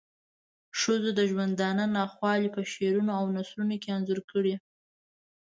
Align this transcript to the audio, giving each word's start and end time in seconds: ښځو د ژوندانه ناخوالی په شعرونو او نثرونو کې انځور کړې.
ښځو 0.79 1.09
د 1.15 1.21
ژوندانه 1.31 1.83
ناخوالی 1.97 2.49
په 2.55 2.61
شعرونو 2.71 3.11
او 3.19 3.25
نثرونو 3.35 3.75
کې 3.81 3.89
انځور 3.97 4.19
کړې. 4.31 4.55